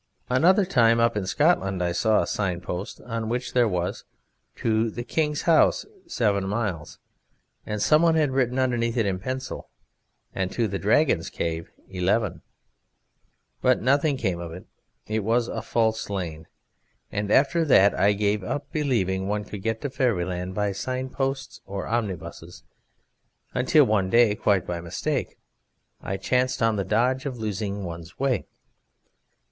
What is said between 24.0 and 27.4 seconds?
day, quite by mistake, I chanced on the dodge of